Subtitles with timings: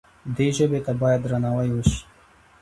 [0.35, 1.99] دې ژبې ته باید درناوی وشي.